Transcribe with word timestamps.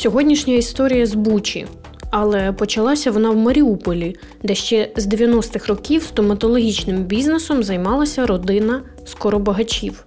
сьогоднішня 0.00 0.54
історія 0.54 1.06
з 1.06 1.14
Бучі. 1.14 1.66
Але 2.10 2.52
почалася 2.52 3.10
вона 3.10 3.30
в 3.30 3.36
Маріуполі, 3.36 4.16
де 4.42 4.54
ще 4.54 4.90
з 4.96 5.06
90-х 5.06 5.68
років 5.68 6.02
стоматологічним 6.02 6.96
бізнесом 6.96 7.62
займалася 7.62 8.26
родина 8.26 8.82
скоробагачів. 9.04 10.04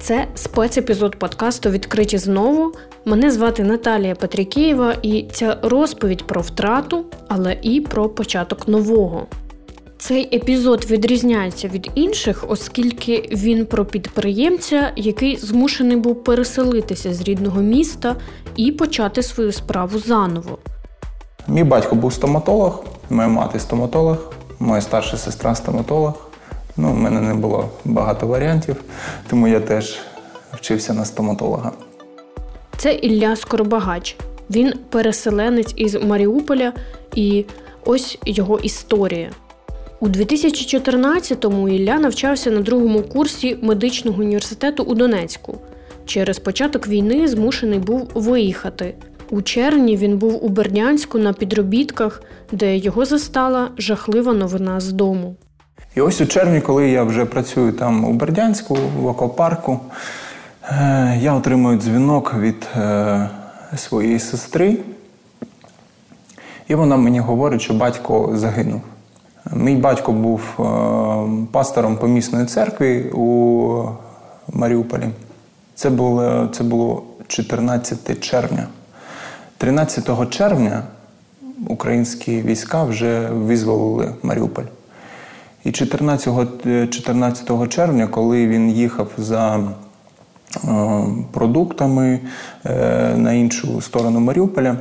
Це 0.00 0.28
спецепізод 0.34 1.16
подкасту 1.16 1.70
Відкриті 1.70 2.18
знову. 2.18 2.72
Мене 3.04 3.30
звати 3.30 3.62
Наталія 3.62 4.14
Патрікєєва, 4.14 4.96
і 5.02 5.26
ця 5.32 5.58
розповідь 5.62 6.26
про 6.26 6.40
втрату, 6.40 7.04
але 7.28 7.56
і 7.62 7.80
про 7.80 8.08
початок 8.08 8.68
нового. 8.68 9.26
Цей 10.00 10.36
епізод 10.36 10.86
відрізняється 10.90 11.68
від 11.68 11.90
інших, 11.94 12.44
оскільки 12.48 13.28
він 13.32 13.66
про 13.66 13.84
підприємця, 13.84 14.92
який 14.96 15.36
змушений 15.36 15.96
був 15.96 16.24
переселитися 16.24 17.14
з 17.14 17.22
рідного 17.22 17.60
міста 17.60 18.16
і 18.56 18.72
почати 18.72 19.22
свою 19.22 19.52
справу 19.52 19.98
заново. 19.98 20.58
Мій 21.48 21.64
батько 21.64 21.94
був 21.94 22.12
стоматолог, 22.12 22.84
моя 23.10 23.28
мати 23.28 23.60
стоматолог, 23.60 24.32
моя 24.58 24.80
старша 24.80 25.16
сестра 25.16 25.54
стоматолог. 25.54 26.12
Ну, 26.76 26.90
У 26.90 26.94
мене 26.94 27.20
не 27.20 27.34
було 27.34 27.68
багато 27.84 28.26
варіантів, 28.26 28.76
тому 29.30 29.48
я 29.48 29.60
теж 29.60 29.98
вчився 30.52 30.94
на 30.94 31.04
стоматолога. 31.04 31.72
Це 32.76 32.92
Ілля 32.92 33.36
Скоробагач. 33.36 34.16
Він 34.50 34.74
переселенець 34.90 35.72
із 35.76 35.94
Маріуполя, 35.94 36.72
і 37.14 37.44
ось 37.84 38.18
його 38.26 38.58
історія. 38.58 39.30
У 40.02 40.08
2014-му 40.08 41.68
Ілля 41.68 41.98
навчався 41.98 42.50
на 42.50 42.60
другому 42.60 43.02
курсі 43.02 43.58
медичного 43.62 44.22
університету 44.22 44.82
у 44.82 44.94
Донецьку. 44.94 45.58
Через 46.06 46.38
початок 46.38 46.88
війни 46.88 47.28
змушений 47.28 47.78
був 47.78 48.10
виїхати. 48.14 48.94
У 49.30 49.42
червні 49.42 49.96
він 49.96 50.18
був 50.18 50.44
у 50.44 50.48
Бердянську 50.48 51.18
на 51.18 51.32
підробітках, 51.32 52.22
де 52.52 52.76
його 52.76 53.04
застала 53.04 53.70
жахлива 53.78 54.32
новина 54.32 54.80
з 54.80 54.92
дому. 54.92 55.36
І 55.94 56.00
ось 56.00 56.20
у 56.20 56.26
червні, 56.26 56.60
коли 56.60 56.90
я 56.90 57.02
вже 57.02 57.24
працюю 57.24 57.72
там 57.72 58.04
у 58.04 58.12
Бердянську, 58.12 58.78
в 59.00 59.08
аквапарку, 59.08 59.80
е, 60.70 61.18
я 61.22 61.34
отримую 61.34 61.78
дзвінок 61.78 62.34
від 62.38 62.66
е, 62.76 63.30
своєї 63.76 64.18
сестри, 64.18 64.76
і 66.68 66.74
вона 66.74 66.96
мені 66.96 67.20
говорить, 67.20 67.60
що 67.60 67.74
батько 67.74 68.32
загинув. 68.34 68.80
Мій 69.52 69.74
батько 69.74 70.12
був 70.12 70.40
е, 70.58 70.62
пастором 71.52 71.96
помісної 71.96 72.46
церкви 72.46 73.10
у 73.14 73.84
Маріуполі. 74.52 75.08
Це 75.74 75.90
було 75.90 76.48
це 76.52 76.64
було 76.64 77.02
14 77.26 78.20
червня. 78.20 78.66
13 79.56 80.30
червня 80.30 80.82
українські 81.66 82.42
війська 82.42 82.84
вже 82.84 83.28
визволили 83.28 84.14
Маріуполь. 84.22 84.64
І 85.64 85.72
14 85.72 86.90
14 86.90 87.68
червня, 87.68 88.06
коли 88.06 88.46
він 88.46 88.70
їхав 88.70 89.08
за 89.18 89.56
е, 89.56 89.60
продуктами 91.32 92.20
е, 92.66 93.14
на 93.16 93.32
іншу 93.32 93.80
сторону 93.80 94.20
Маріуполя 94.20 94.76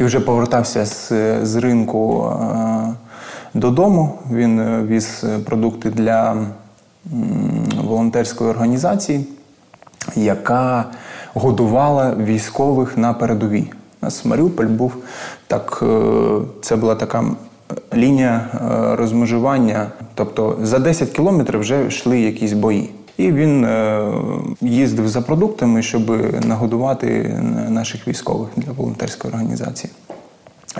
і 0.00 0.04
вже 0.04 0.20
повертався 0.20 0.86
з, 0.86 1.12
з 1.42 1.56
ринку 1.56 2.32
додому. 3.54 4.18
Він 4.32 4.60
е, 4.60 4.82
віз 4.82 5.24
продукти 5.46 5.90
для 5.90 6.46
волонтерської 7.84 8.50
організації, 8.50 9.26
яка 10.16 10.84
годувала 11.34 12.14
військових 12.14 12.98
на 12.98 13.12
передовій. 13.12 13.70
У 14.02 14.06
нас 14.06 14.24
Маріуполь 14.24 14.66
був 14.66 14.96
так, 15.46 15.80
е, 15.82 16.40
це 16.62 16.76
була 16.76 16.94
така 16.94 17.24
лінія 17.94 18.46
е, 18.54 18.96
розмежування. 18.96 19.86
Тобто 20.14 20.58
за 20.62 20.78
10 20.78 21.10
кілометрів 21.10 21.60
вже 21.60 21.86
йшли 21.86 22.20
якісь 22.20 22.52
бої. 22.52 22.90
І 23.16 23.32
він 23.32 23.66
їздив 24.60 25.08
за 25.08 25.20
продуктами, 25.20 25.82
щоб 25.82 26.10
нагодувати 26.46 27.40
наших 27.68 28.08
військових 28.08 28.48
для 28.56 28.72
волонтерської 28.72 29.32
організації. 29.32 29.92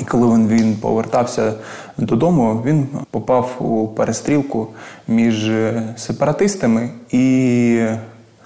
І 0.01 0.05
коли 0.05 0.35
він 0.35 0.49
він 0.49 0.77
повертався 0.77 1.53
додому, 1.99 2.63
він 2.65 2.89
попав 3.11 3.57
у 3.59 3.89
перестрілку 3.89 4.69
між 5.09 5.51
сепаратистами 5.97 6.91
і 7.11 7.87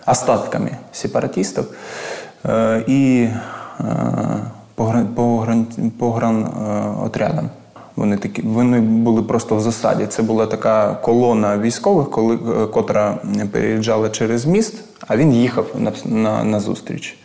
остатками 0.06 0.70
сепаратистів 0.92 1.64
е, 2.46 2.84
і 2.86 3.28
е, 3.80 3.84
погран. 5.98 7.50
Вони 7.96 8.16
такі 8.16 8.42
вони 8.42 8.80
були 8.80 9.22
просто 9.22 9.56
в 9.56 9.60
засаді. 9.60 10.06
Це 10.06 10.22
була 10.22 10.46
така 10.46 10.94
колона 10.94 11.58
військових, 11.58 12.10
коли 12.10 12.34
е, 12.34 12.66
котра 12.66 13.18
переїжджала 13.52 14.08
через 14.08 14.46
міст, 14.46 14.74
а 15.08 15.16
він 15.16 15.32
їхав 15.32 15.66
на, 15.74 15.92
на, 16.04 16.44
на 16.44 16.60
зустріч. 16.60 17.18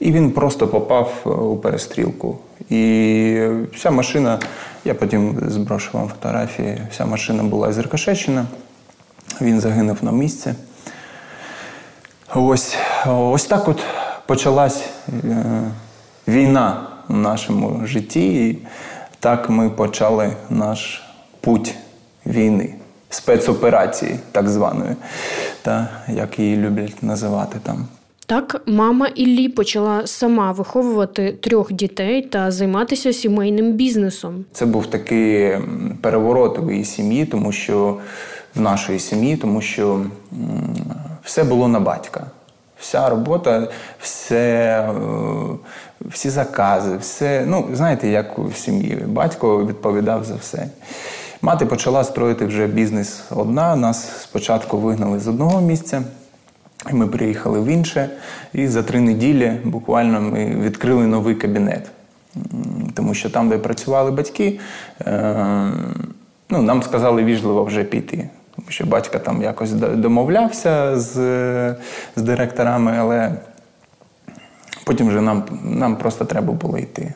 І 0.00 0.12
він 0.12 0.30
просто 0.30 0.68
попав 0.68 1.12
у 1.52 1.56
перестрілку. 1.56 2.38
І 2.70 3.48
вся 3.72 3.90
машина, 3.90 4.38
я 4.84 4.94
потім 4.94 5.40
зброшу 5.46 5.90
вам 5.92 6.08
фотографії, 6.08 6.78
вся 6.90 7.06
машина 7.06 7.42
була 7.42 7.72
зрикошечена, 7.72 8.46
він 9.40 9.60
загинув 9.60 9.96
на 10.02 10.12
місці. 10.12 10.54
Ось 12.34 12.76
ось 13.06 13.44
так 13.44 13.68
от 13.68 13.82
почалась 14.26 14.84
е, 15.24 15.62
війна 16.28 16.86
в 17.08 17.16
нашому 17.16 17.86
житті, 17.86 18.48
і 18.48 18.58
так 19.20 19.50
ми 19.50 19.70
почали 19.70 20.32
наш 20.50 21.02
путь 21.40 21.74
війни, 22.26 22.74
спецоперації, 23.10 24.20
так 24.32 24.48
званої, 24.48 24.96
та, 25.62 25.88
як 26.08 26.38
її 26.38 26.56
люблять 26.56 27.02
називати 27.02 27.58
там. 27.62 27.86
Так, 28.28 28.62
мама 28.66 29.06
Іллі 29.06 29.48
почала 29.48 30.06
сама 30.06 30.52
виховувати 30.52 31.32
трьох 31.32 31.72
дітей 31.72 32.22
та 32.22 32.50
займатися 32.50 33.12
сімейним 33.12 33.72
бізнесом. 33.72 34.44
Це 34.52 34.66
був 34.66 34.86
такий 34.86 35.56
переворот 36.00 36.58
в 36.58 36.70
її 36.70 36.84
сім'ї, 36.84 37.26
тому 37.26 37.52
що 37.52 37.96
в 38.54 38.60
нашої 38.60 38.98
сім'ї, 38.98 39.36
тому 39.36 39.60
що 39.60 40.00
все 41.24 41.44
було 41.44 41.68
на 41.68 41.80
батька. 41.80 42.26
Вся 42.78 43.08
робота, 43.08 43.68
все, 44.00 44.80
е, 44.80 44.94
всі 46.00 46.30
закази, 46.30 46.96
все. 46.96 47.44
Ну, 47.46 47.68
знаєте, 47.72 48.08
як 48.08 48.38
в 48.38 48.54
сім'ї. 48.56 48.98
Батько 49.06 49.66
відповідав 49.66 50.24
за 50.24 50.34
все. 50.34 50.68
Мати 51.42 51.66
почала 51.66 52.04
строїти 52.04 52.46
вже 52.46 52.66
бізнес 52.66 53.22
одна. 53.30 53.76
Нас 53.76 54.22
спочатку 54.22 54.78
вигнали 54.78 55.18
з 55.18 55.28
одного 55.28 55.60
місця. 55.60 56.02
Ми 56.92 57.06
приїхали 57.06 57.60
в 57.60 57.66
інше, 57.66 58.10
і 58.52 58.66
за 58.66 58.82
три 58.82 59.00
неділі 59.00 59.52
буквально 59.64 60.20
ми 60.20 60.46
відкрили 60.46 61.06
новий 61.06 61.34
кабінет. 61.34 61.90
Тому 62.94 63.14
що 63.14 63.30
там, 63.30 63.48
де 63.48 63.58
працювали 63.58 64.10
батьки, 64.10 64.60
е, 65.00 65.72
ну, 66.50 66.62
нам 66.62 66.82
сказали 66.82 67.24
віжливо 67.24 67.64
вже 67.64 67.84
піти. 67.84 68.28
Тому 68.56 68.70
що 68.70 68.86
батько 68.86 69.18
там 69.18 69.42
якось 69.42 69.72
домовлявся 69.72 70.98
з 70.98 71.14
з 72.16 72.22
директорами, 72.22 72.94
але 72.98 73.32
потім 74.84 75.08
вже 75.08 75.20
нам 75.20 75.44
нам 75.64 75.96
просто 75.96 76.24
треба 76.24 76.52
було 76.52 76.78
йти. 76.78 77.14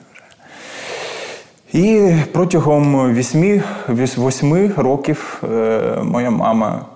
І 1.73 2.15
протягом 2.33 3.15
восьми 4.17 4.71
років 4.77 5.43
е, 5.53 5.99
моя 6.03 6.31
мама. 6.31 6.87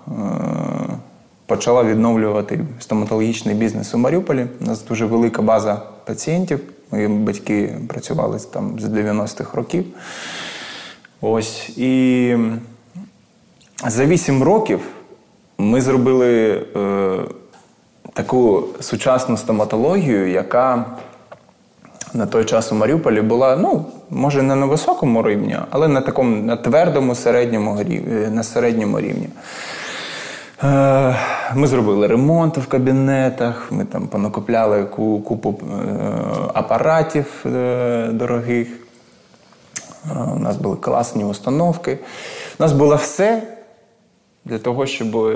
Е, 1.47 1.57
почала 1.57 1.85
відновлювати 1.85 2.61
стоматологічний 2.79 3.55
бізнес 3.55 3.95
у 3.95 3.99
Маріуполі. 3.99 4.47
У 4.61 4.65
нас 4.65 4.85
дуже 4.85 5.07
велика 5.07 5.43
база 5.43 5.83
пацієнтів. 6.05 6.61
Мої 6.91 7.09
батьки 7.09 7.79
працювали 7.89 8.39
там 8.53 8.81
з 8.81 8.85
90-х 8.85 9.57
років. 9.57 9.85
Ось. 11.21 11.69
І 11.77 12.37
за 13.87 14.07
8 14.07 14.43
років 14.43 14.81
ми 15.59 15.81
зробили 15.81 16.63
е, 16.77 17.19
таку 18.13 18.65
сучасну 18.81 19.37
стоматологію, 19.37 20.31
яка 20.31 20.85
на 22.15 22.27
той 22.27 22.45
час 22.45 22.73
у 22.73 22.75
Маріуполі 22.75 23.21
була, 23.21 23.57
ну, 23.57 23.85
може, 24.11 24.43
не 24.43 24.55
на 24.55 24.67
високому 24.67 25.29
рівні, 25.29 25.57
але 25.71 25.89
на 25.89 26.01
такому 26.01 26.37
на 26.37 26.57
твердому 26.57 27.15
середньому 27.15 27.81
на 28.31 28.43
середньому 28.43 29.01
рівні. 29.01 29.29
Е, 30.62 31.17
ми 31.55 31.67
зробили 31.67 32.06
ремонт 32.06 32.58
в 32.58 32.67
кабінетах, 32.67 33.73
ми 33.73 33.85
там 33.85 34.08
понакупляли 34.08 34.85
купу 34.85 35.61
е, 35.62 35.85
апаратів 36.55 37.44
е, 37.47 38.08
дорогих. 38.12 38.69
У 40.35 40.38
нас 40.38 40.56
були 40.56 40.76
класні 40.76 41.25
установки. 41.25 41.99
У 42.58 42.62
нас 42.62 42.73
було 42.73 42.97
все 42.97 43.43
для 44.44 44.58
того, 44.58 44.87
щоб 44.87 45.31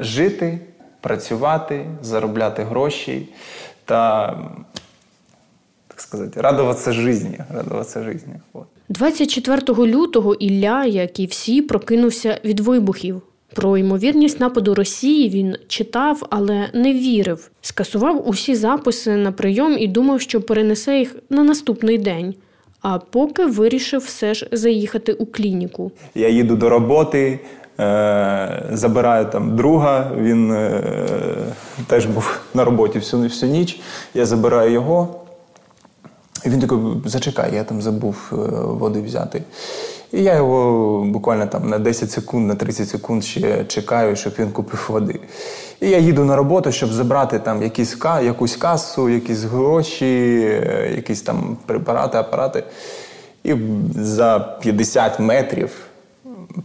жити, 0.00 0.58
працювати, 1.00 1.86
заробляти 2.02 2.62
гроші 2.62 3.28
та 3.84 4.34
сказати, 5.96 6.40
радуватися 6.40 6.92
житті. 6.92 7.44
Радуватися 7.54 8.02
житті. 8.02 8.26
24 8.88 9.86
лютого 9.86 10.34
Ілля, 10.34 10.84
як 10.84 11.20
і 11.20 11.26
всі, 11.26 11.62
прокинувся 11.62 12.40
від 12.44 12.60
вибухів. 12.60 13.22
Про 13.54 13.76
ймовірність 13.78 14.40
нападу 14.40 14.74
Росії 14.74 15.28
він 15.28 15.56
читав, 15.68 16.22
але 16.30 16.68
не 16.74 16.92
вірив. 16.92 17.50
Скасував 17.62 18.28
усі 18.28 18.54
записи 18.54 19.16
на 19.16 19.32
прийом 19.32 19.78
і 19.78 19.86
думав, 19.86 20.20
що 20.20 20.40
перенесе 20.40 20.98
їх 20.98 21.16
на 21.30 21.44
наступний 21.44 21.98
день. 21.98 22.34
А 22.82 22.98
поки 22.98 23.46
вирішив 23.46 24.00
все 24.00 24.34
ж 24.34 24.48
заїхати 24.52 25.12
у 25.12 25.26
клініку. 25.26 25.92
Я 26.14 26.28
їду 26.28 26.56
до 26.56 26.68
роботи, 26.68 27.40
е- 27.80 28.62
забираю 28.72 29.26
там 29.32 29.56
друга. 29.56 30.12
Він 30.18 30.52
е- 30.52 31.46
теж 31.86 32.06
був 32.06 32.40
на 32.54 32.64
роботі 32.64 32.98
всю 32.98 33.22
всю 33.22 33.52
ніч. 33.52 33.80
Я 34.14 34.26
забираю 34.26 34.72
його. 34.72 35.14
І 36.46 36.48
він 36.48 36.60
такий, 36.60 36.78
зачекай, 37.04 37.54
я 37.54 37.64
там 37.64 37.82
забув 37.82 38.16
е, 38.32 38.36
води 38.64 39.00
взяти. 39.02 39.42
І 40.12 40.22
я 40.22 40.34
його 40.34 41.04
буквально 41.04 41.46
там 41.46 41.68
на 41.68 41.78
10 41.78 42.10
секунд, 42.10 42.48
на 42.48 42.54
30 42.54 42.88
секунд 42.88 43.24
ще 43.24 43.64
чекаю, 43.64 44.16
щоб 44.16 44.32
він 44.38 44.50
купив 44.50 44.86
води. 44.88 45.20
І 45.80 45.88
я 45.88 45.98
їду 45.98 46.24
на 46.24 46.36
роботу, 46.36 46.72
щоб 46.72 46.92
забрати 46.92 47.38
там 47.38 47.62
якісь, 47.62 47.96
якусь 48.22 48.56
касу, 48.56 49.08
якісь 49.08 49.42
гроші, 49.42 50.40
е, 50.52 50.92
якісь 50.96 51.22
там 51.22 51.56
препарати, 51.66 52.18
апарати. 52.18 52.64
І 53.44 53.54
за 53.94 54.56
50 54.60 55.20
метрів 55.20 55.70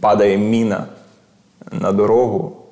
падає 0.00 0.38
міна 0.38 0.86
на 1.72 1.92
дорогу. 1.92 2.65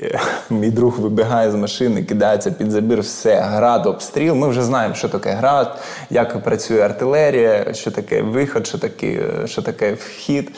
Мій 0.50 0.70
друг 0.70 1.00
вибігає 1.00 1.50
з 1.50 1.54
машини, 1.54 2.04
кидається 2.04 2.50
під 2.50 2.70
забір, 2.70 3.00
все, 3.00 3.40
град, 3.40 3.86
обстріл. 3.86 4.34
Ми 4.34 4.48
вже 4.48 4.62
знаємо, 4.62 4.94
що 4.94 5.08
таке 5.08 5.30
град, 5.30 5.82
як 6.10 6.44
працює 6.44 6.80
артилерія, 6.80 7.74
що 7.74 7.90
таке 7.90 8.22
виход, 8.22 8.66
що 8.66 8.78
таке 8.78 9.20
що 9.46 9.62
таке 9.62 9.94
вхід. 9.94 10.50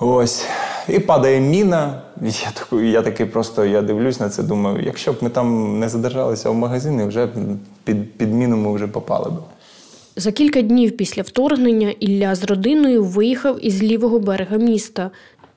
Ось. 0.00 0.44
І 0.88 0.98
падає 0.98 1.40
міна. 1.40 2.02
Я 2.22 2.50
такий, 2.54 2.90
я 2.90 3.02
такий 3.02 3.26
просто 3.26 3.64
я 3.64 3.82
дивлюсь 3.82 4.20
на 4.20 4.28
це, 4.28 4.42
думаю, 4.42 4.82
якщо 4.84 5.12
б 5.12 5.16
ми 5.20 5.30
там 5.30 5.78
не 5.78 5.88
задержалися 5.88 6.50
в 6.50 6.54
магазині, 6.54 7.04
вже 7.04 7.28
під, 7.84 8.12
під 8.12 8.34
міну 8.34 8.56
ми 8.56 8.74
вже 8.74 8.86
попали 8.86 9.30
б. 9.30 9.34
За 10.16 10.32
кілька 10.32 10.62
днів 10.62 10.96
після 10.96 11.22
вторгнення 11.22 11.90
Ілля 12.00 12.34
з 12.34 12.44
родиною 12.44 13.04
виїхав 13.04 13.66
із 13.66 13.82
лівого 13.82 14.18
берега 14.18 14.56
міста 14.56 15.10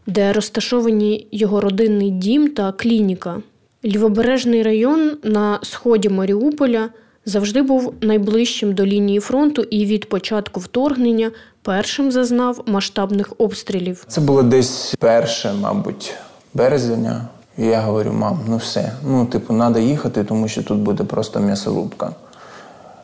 де 0.07 0.33
розташовані 0.33 1.27
його 1.31 1.61
родинний 1.61 2.11
дім 2.11 2.47
та 2.47 2.71
клініка. 2.71 3.41
Лівобережний 3.85 4.63
район 4.63 5.17
на 5.23 5.59
сході 5.63 6.09
Маріуполя 6.09 6.89
завжди 7.25 7.61
був 7.61 7.93
найближчим 8.01 8.73
до 8.73 8.85
лінії 8.85 9.19
фронту 9.19 9.61
і 9.61 9.85
від 9.85 10.09
початку 10.09 10.59
вторгнення 10.59 11.31
першим 11.61 12.11
зазнав 12.11 12.63
масштабних 12.65 13.33
обстрілів. 13.37 14.05
Це 14.07 14.21
було 14.21 14.43
десь 14.43 14.95
перше, 14.99 15.53
мабуть, 15.61 16.13
березня. 16.53 17.27
І 17.57 17.65
я 17.65 17.81
говорю, 17.81 18.11
мам, 18.13 18.39
ну 18.47 18.57
все, 18.57 18.91
ну, 19.07 19.25
типу, 19.25 19.53
треба 19.53 19.79
їхати, 19.79 20.23
тому 20.23 20.47
що 20.47 20.63
тут 20.63 20.79
буде 20.79 21.03
просто 21.03 21.39
м'ясорубка. 21.39 22.11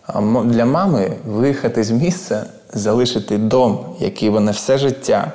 А 0.07 0.21
для 0.45 0.65
мами 0.65 1.11
виїхати 1.27 1.83
з 1.83 1.91
місця, 1.91 2.45
залишити 2.73 3.37
дом, 3.37 3.85
який 3.99 4.29
вона 4.29 4.51
все 4.51 4.77
життя 4.77 5.31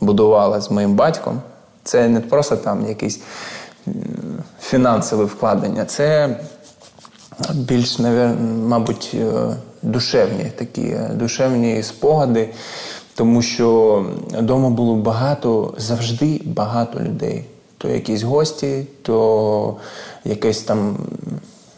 будувала 0.00 0.60
з 0.60 0.70
моїм 0.70 0.94
батьком, 0.94 1.40
це 1.84 2.08
не 2.08 2.20
просто 2.20 2.56
там 2.56 2.88
якісь 2.88 3.20
фінансове 4.60 5.24
вкладення, 5.24 5.84
це 5.84 6.36
більш, 7.54 7.98
мабуть, 8.66 9.10
е, 9.14 9.56
душевні 9.82 10.52
такі 10.56 10.82
е, 10.82 11.10
душевні 11.14 11.82
спогади, 11.82 12.48
тому 13.14 13.42
що 13.42 14.06
вдома 14.38 14.70
було 14.70 14.94
багато, 14.94 15.74
завжди 15.78 16.40
багато 16.44 17.00
людей. 17.00 17.44
То 17.78 17.88
якісь 17.88 18.22
гості, 18.22 18.86
то 19.02 19.76
якесь 20.24 20.62
там, 20.62 20.96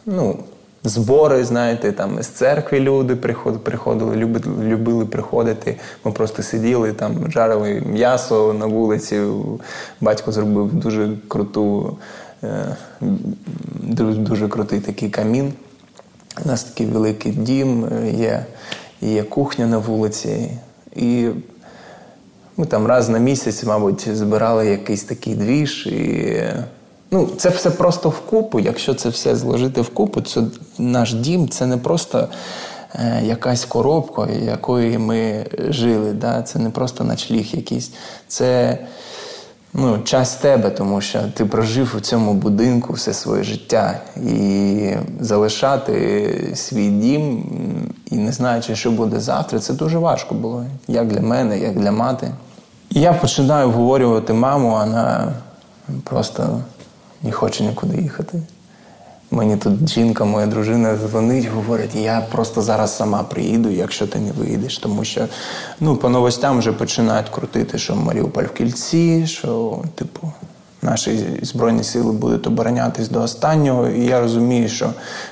ну, 0.07 0.39
збори, 0.89 1.45
знаєте, 1.45 1.93
там 1.93 2.23
з 2.23 2.27
церкви 2.27 2.81
люди 2.81 3.17
приходили, 3.17 4.17
любили, 4.17 4.65
любили 4.65 5.07
приходити. 5.07 5.77
Ми 6.05 6.13
просто 6.13 6.43
сиділи, 6.43 6.93
там 6.93 7.31
жарили 7.31 7.83
м'ясо 7.87 8.53
на 8.53 8.67
вулиці. 8.67 9.21
Батько 10.01 10.33
зробив 10.33 10.75
дуже 10.75 11.17
круту, 11.29 11.97
е, 12.43 12.77
дуже 14.13 14.49
крутий 14.49 14.81
такий 14.81 15.11
камін. 15.11 15.53
У 16.45 16.49
нас 16.49 16.65
такий 16.65 16.87
великий 16.87 17.33
дім, 17.33 17.85
е, 17.85 18.11
є, 18.11 18.45
є 19.01 19.23
кухня 19.23 19.67
на 19.67 19.79
вулиці. 19.79 20.51
І 20.97 21.29
ми 22.57 22.67
там 22.67 22.87
раз 22.87 23.09
на 23.09 23.19
місяць, 23.19 23.65
мабуть, 23.65 24.09
збирали 24.17 24.67
якийсь 24.67 25.05
такий 25.05 25.35
двіж. 25.35 25.87
і 25.87 26.43
Ну, 27.11 27.29
це 27.37 27.49
все 27.49 27.71
просто 27.71 28.09
вкупу. 28.09 28.61
Якщо 28.61 28.95
це 28.95 29.09
все 29.09 29.37
зложити 29.37 29.81
вкупу, 29.81 30.21
це 30.21 30.43
наш 30.79 31.15
дім 31.15 31.49
це 31.49 31.67
не 31.67 31.77
просто 31.77 32.29
е, 32.95 33.23
якась 33.25 33.65
коробка, 33.65 34.29
якої 34.43 34.99
ми 34.99 35.47
жили. 35.69 36.13
Да? 36.13 36.43
Це 36.43 36.59
не 36.59 36.71
просто 36.71 37.05
ночліг 37.05 37.47
якийсь. 37.53 37.93
Це 38.29 38.79
ну, 39.75 39.99
часть 40.05 40.41
тебе, 40.41 40.71
тому 40.71 41.01
що 41.01 41.21
ти 41.35 41.45
прожив 41.45 41.95
у 41.97 42.01
цьому 42.01 42.35
будинку 42.35 42.93
все 42.93 43.15
своє 43.15 43.43
життя. 43.43 44.01
І 44.17 44.91
залишати 45.21 46.53
свій 46.55 46.89
дім 46.89 47.45
і 48.11 48.15
не 48.17 48.33
знаючи, 48.33 48.77
що 48.77 48.91
буде 48.91 49.21
завтра, 49.21 49.59
це 49.59 49.75
дуже 49.75 49.99
важко 49.99 50.35
було. 50.35 50.65
Як 50.89 51.07
для 51.07 51.21
мене, 51.21 51.59
як 51.59 51.79
для 51.79 51.93
мати. 51.93 52.31
І 52.91 53.01
я 53.01 53.13
починаю 53.13 53.67
обговорювати 53.67 54.33
маму, 54.33 54.71
вона 54.71 55.33
просто 56.05 56.61
не 57.27 57.33
хоче 57.33 57.65
нікуди 57.65 57.97
їхати. 57.97 58.41
Мені 59.31 59.57
тут 59.57 59.89
жінка, 59.89 60.25
моя 60.25 60.47
дружина 60.47 60.97
дзвонить, 60.97 61.49
говорить, 61.55 61.95
я 61.95 62.27
просто 62.33 62.63
зараз 62.63 62.97
сама 62.97 63.23
приїду, 63.23 63.71
якщо 63.71 64.07
ти 64.07 64.19
не 64.19 64.33
виїдеш. 64.33 64.79
Тому 64.79 65.05
що 65.05 65.27
ну, 65.81 65.97
по 65.97 66.09
новостям 66.09 66.59
вже 66.59 66.73
починають 66.73 67.29
крутити, 67.29 67.79
що 67.79 67.97
Маріуполь 67.97 68.45
в 68.45 68.53
кільці, 68.53 69.27
що, 69.27 69.83
типу, 69.95 70.33
наші 70.83 71.41
Збройні 71.43 71.85
сили 71.85 72.13
будуть 72.13 72.47
оборонятись 72.47 73.09
до 73.09 73.23
останнього. 73.23 73.89
І 73.89 74.05
я 74.05 74.21
розумію, 74.21 74.69
що 74.69 74.91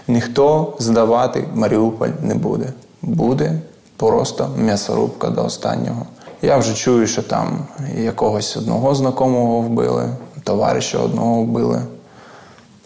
ніхто 0.09 0.77
здавати 0.79 1.49
Маріуполь 1.55 2.11
не 2.23 2.35
буде. 2.35 2.73
Буде 3.03 3.61
просто 3.97 4.51
м'ясорубка 4.59 5.31
до 5.31 5.45
останнього. 5.45 6.07
Я 6.43 6.57
вже 6.57 6.75
чую, 6.75 7.07
що 7.07 7.23
там 7.23 7.67
якогось 7.97 8.57
одного 8.57 8.95
знакомого 8.95 9.61
вбили 9.61 10.11
товариша 10.45 10.99
одного 10.99 11.43
вбили, 11.43 11.83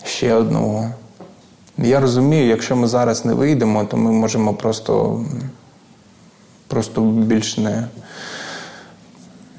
ще 0.05 0.35
одного. 0.35 0.91
Я 1.79 2.00
розумію, 2.00 2.47
якщо 2.47 2.77
ми 2.77 2.88
зараз 2.88 3.25
не 3.25 3.35
вийдемо, 3.35 3.85
то 3.85 3.97
ми 3.97 4.12
можемо 4.12 4.55
просто 4.55 5.25
просто 6.69 7.00
більш 7.00 7.59
не 7.59 7.88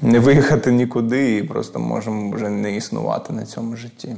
не 0.02 0.18
виїхати 0.18 0.72
нікуди 0.72 1.36
і 1.36 1.42
просто 1.42 1.78
можемо 1.78 2.36
вже 2.36 2.48
не 2.48 2.76
існувати 2.76 3.32
на 3.32 3.46
цьому 3.46 3.76
житті. 3.76 4.16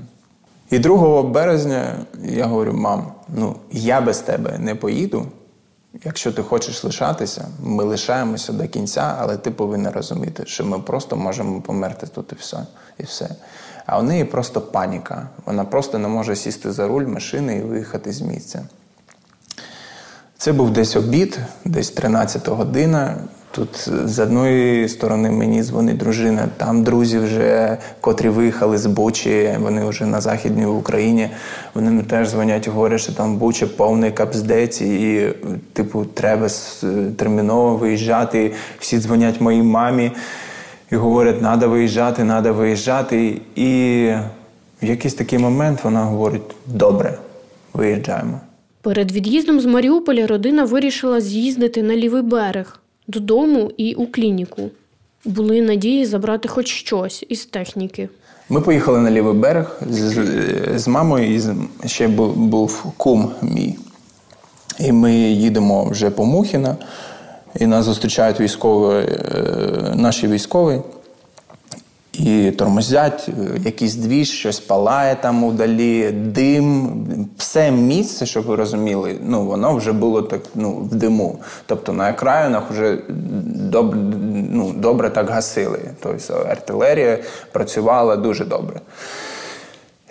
І 0.71 0.79
2 0.79 1.23
березня 1.23 1.97
я 2.25 2.47
говорю: 2.47 2.73
мам, 2.73 3.13
ну 3.29 3.57
я 3.71 4.01
без 4.01 4.19
тебе 4.19 4.59
не 4.59 4.75
поїду. 4.75 5.27
Якщо 6.05 6.33
ти 6.33 6.43
хочеш 6.43 6.85
лишатися, 6.85 7.49
ми 7.63 7.85
лишаємося 7.85 8.53
до 8.53 8.69
кінця, 8.69 9.17
але 9.19 9.37
ти 9.37 9.51
повинен 9.51 9.93
розуміти, 9.93 10.43
що 10.47 10.65
ми 10.65 10.79
просто 10.79 11.17
можемо 11.17 11.61
померти 11.61 12.07
тут 12.07 12.33
і 12.33 12.35
все. 12.35 12.67
І 12.99 13.03
все. 13.03 13.29
А 13.87 13.99
у 13.99 14.03
неї 14.03 14.25
просто 14.25 14.61
паніка. 14.61 15.29
Вона 15.47 15.65
просто 15.65 15.99
не 15.99 16.09
може 16.09 16.37
сісти 16.37 16.73
за 16.73 16.89
руль 16.89 17.07
машини 17.07 17.57
і 17.57 17.63
виїхати 17.63 18.13
з 18.13 18.21
місця. 18.21 18.63
Це 20.39 20.53
був 20.53 20.71
десь 20.71 20.97
обід, 20.97 21.39
десь 21.65 21.91
13 21.91 22.49
година. 22.49 23.17
Тут 23.51 23.89
з 24.05 24.19
одної 24.19 24.89
сторони 24.89 25.31
мені 25.31 25.63
дзвонить 25.63 25.97
дружина, 25.97 26.49
там 26.57 26.83
друзі 26.85 27.19
вже, 27.19 27.79
котрі 28.01 28.29
виїхали 28.29 28.79
з 28.79 28.87
Бучі, 28.87 29.57
вони 29.61 29.85
вже 29.85 30.07
на 30.07 30.21
Західній 30.21 30.67
Україні. 30.67 31.31
Вони 31.75 31.91
мені 31.91 32.03
теж 32.03 32.31
дзвонять 32.31 32.67
і 32.67 32.71
говорять, 32.71 33.01
що 33.01 33.13
там 33.13 33.37
Буча 33.37 33.67
повний 33.67 34.11
капздець, 34.11 34.81
і, 34.81 35.33
типу, 35.73 36.05
треба 36.05 36.49
терміново 37.17 37.77
виїжджати. 37.77 38.53
Всі 38.79 38.99
дзвонять 38.99 39.41
моїй 39.41 39.63
мамі 39.63 40.13
і 40.93 40.97
говорять, 40.97 41.39
треба 41.39 41.67
виїжджати, 41.67 42.23
треба 42.23 42.53
виїжджати. 42.53 43.41
І 43.57 44.13
в 44.83 44.87
якийсь 44.87 45.15
такий 45.15 45.39
момент 45.39 45.85
вона 45.85 46.05
говорить: 46.05 46.43
добре, 46.67 47.19
виїжджаємо. 47.75 48.41
Перед 48.81 49.13
від'їздом 49.13 49.61
з 49.61 49.67
Маріуполя 49.67 50.27
родина 50.27 50.65
вирішила 50.65 51.21
з'їздити 51.21 51.83
на 51.83 51.97
лівий 51.97 52.23
берег 52.23 52.81
додому 53.07 53.71
і 53.77 53.95
у 53.95 54.07
клініку. 54.07 54.71
Були 55.25 55.63
надії 55.63 56.07
забрати 56.07 56.49
хоч 56.49 56.69
щось 56.69 57.25
із 57.29 57.47
техніки. 57.47 58.09
Ми 58.49 58.61
поїхали 58.61 59.01
на 59.01 59.11
лівий 59.11 59.35
берег 59.35 59.81
з, 59.91 60.25
з 60.77 60.89
мамою, 60.89 61.35
і 61.35 61.43
ще 61.89 62.09
був, 62.09 62.37
був 62.37 62.93
кум 62.97 63.31
мій. 63.43 63.77
І 64.81 64.93
ми 64.93 65.13
їдемо 65.15 65.85
вже 65.85 66.11
по 66.11 66.25
Мухіна, 66.25 66.77
і 67.61 67.67
нас 67.67 67.85
зустрічають 67.85 68.41
військові, 68.41 69.07
е, 69.07 69.09
наші 69.95 70.29
військові. 70.29 70.81
І 72.13 72.51
тормозять, 72.51 73.29
е, 73.29 73.61
якийсь 73.65 73.95
двіж, 73.95 74.31
щось 74.31 74.61
палає 74.61 75.17
там 75.21 75.45
удалі, 75.45 76.11
дим, 76.11 76.91
все 77.37 77.71
місце, 77.71 78.27
щоб 78.27 78.45
ви 78.45 78.57
розуміли, 78.57 79.19
ну 79.23 79.45
воно 79.45 79.77
вже 79.77 79.93
було 79.93 80.23
так 80.23 80.41
ну, 80.55 80.71
в 80.73 80.95
диму. 80.95 81.39
Тобто 81.67 81.93
на 81.93 82.11
екраїнах 82.11 82.71
вже 82.71 82.99
добре, 83.55 83.99
ну, 84.51 84.73
добре 84.77 85.11
так 85.11 85.31
гасили. 85.31 85.81
Тобто 86.03 86.35
артилерія 86.35 87.19
працювала 87.53 88.17
дуже 88.17 88.45
добре. 88.45 88.81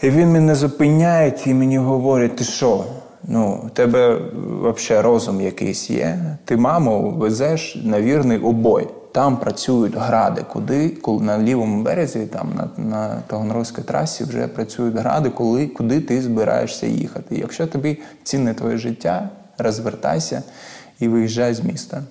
І 0.02 0.10
він 0.10 0.32
мене 0.32 0.56
зупиняє 0.56 1.34
і 1.46 1.54
мені 1.54 1.78
говорить, 1.78 2.36
ти 2.36 2.44
що? 2.44 2.84
Ну, 3.24 3.70
тебе 3.74 4.20
взагалі 4.62 5.04
розум 5.04 5.42
якийсь 5.42 5.90
є. 5.90 6.38
Ти 6.46 6.58
маму 6.58 7.12
везеш 7.12 7.82
на 7.84 8.02
вірний 8.02 8.38
обой. 8.38 8.88
Там 9.12 9.38
працюють 9.38 9.96
гради, 9.96 10.46
куди 10.54 10.90
коли 10.90 11.24
на 11.24 11.40
лівому 11.40 11.84
березі, 11.84 12.26
там 12.26 12.50
на 12.56 12.84
на 12.84 13.22
Таганрозькій 13.28 13.82
трасі 13.82 14.24
вже 14.24 14.48
працюють 14.48 14.96
гради, 14.96 15.30
коли, 15.30 15.68
куди 15.68 16.02
ти 16.02 16.22
збираєшся 16.22 16.88
їхати. 16.88 17.36
Якщо 17.36 17.68
тобі 17.68 17.98
цінне 18.24 18.54
твоє 18.54 18.78
життя, 18.78 19.30
розвертайся 19.58 20.44
і 21.00 21.08
виїжджай 21.08 21.54
з 21.54 21.64
міста. 21.64 22.04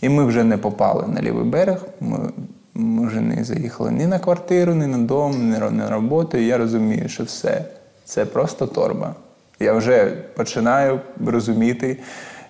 І 0.00 0.08
ми 0.08 0.24
вже 0.24 0.44
не 0.44 0.58
попали 0.58 1.04
на 1.08 1.22
лівий 1.22 1.44
берег. 1.44 1.84
Ми, 2.00 2.30
ми 2.74 3.06
вже 3.06 3.20
не 3.20 3.44
заїхали 3.44 3.90
ні 3.90 4.06
на 4.06 4.18
квартиру, 4.18 4.74
ні 4.74 4.86
на 4.86 4.98
дом, 4.98 5.50
ні 5.50 5.58
на 5.58 5.90
роботу. 5.90 6.36
І 6.36 6.46
я 6.46 6.58
розумію, 6.58 7.08
що 7.08 7.24
все 7.24 7.64
це 8.04 8.24
просто 8.24 8.66
торба. 8.66 9.14
Я 9.62 9.72
вже 9.72 10.06
починаю 10.36 11.00
розуміти, 11.26 11.98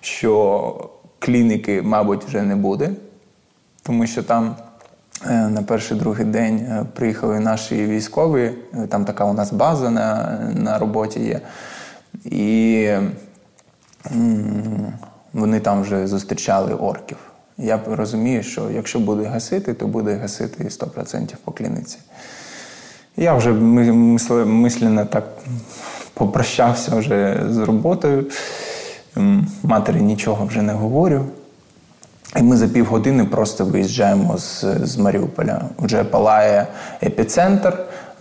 що 0.01 0.89
клініки, 1.19 1.81
мабуть, 1.81 2.23
вже 2.23 2.41
не 2.41 2.55
буде, 2.55 2.89
тому 3.83 4.07
що 4.07 4.23
там 4.23 4.55
е, 5.27 5.49
на 5.49 5.63
перший 5.63 5.97
другий 5.97 6.25
день 6.25 6.57
е, 6.57 6.85
приїхали 6.95 7.39
наші 7.39 7.85
військові, 7.85 8.51
е, 8.73 8.87
там 8.87 9.05
така 9.05 9.25
у 9.25 9.33
нас 9.33 9.53
база 9.53 9.89
на, 9.89 10.39
на 10.55 10.79
роботі 10.79 11.19
є. 11.19 11.41
І 12.25 12.89
вони 15.33 15.59
там 15.59 15.81
вже 15.81 16.07
зустрічали 16.07 16.73
орків. 16.73 17.17
Я 17.57 17.79
розумію, 17.87 18.43
що 18.43 18.69
якщо 18.69 18.99
буде 18.99 19.23
гасити, 19.23 19.73
то 19.73 19.87
буде 19.87 20.15
гасити 20.15 20.63
100% 20.63 21.35
по 21.43 21.51
кліниці. 21.51 21.97
Я 23.17 23.35
вже 23.35 23.51
мислено 24.45 25.05
так 25.05 25.23
попрощався 26.13 26.95
вже 26.95 27.43
з 27.49 27.57
роботою, 27.57 28.25
матері 29.63 30.01
нічого 30.01 30.45
вже 30.45 30.61
не 30.61 30.73
говорю. 30.73 31.25
І 32.39 32.43
ми 32.43 32.57
за 32.57 32.67
півгодини 32.67 33.25
просто 33.25 33.65
виїжджаємо 33.65 34.37
з 34.37 34.65
з 34.83 34.97
Маріуполя. 34.97 35.61
Вже 35.79 36.03
палає 36.03 36.67
епіцентр. 37.03 37.77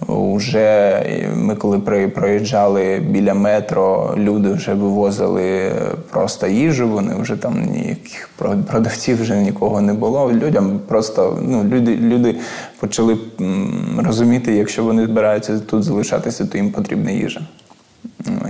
Уже 0.09 1.03
ми, 1.37 1.57
коли 1.57 1.79
проїжджали 2.09 2.99
біля 3.11 3.35
метро, 3.35 4.15
люди 4.17 4.53
вже 4.53 4.75
вивозили 4.75 5.73
просто 6.11 6.47
їжу. 6.47 6.89
Вони 6.89 7.15
вже 7.15 7.37
там 7.37 7.63
ніяких 7.63 8.31
продавців 8.67 9.23
вже 9.23 9.37
нікого 9.37 9.81
не 9.81 9.95
було. 9.95 10.33
Людям 10.33 10.81
просто 10.89 11.39
ну 11.43 11.65
люди 11.65 11.97
люди 11.97 12.37
почали 12.81 13.19
розуміти, 13.99 14.55
якщо 14.55 14.85
вони 14.85 15.07
збираються 15.07 15.59
тут 15.59 15.83
залишатися, 15.83 16.47
то 16.47 16.59
їм 16.59 16.71
потрібна 16.71 17.11
їжа. 17.11 17.41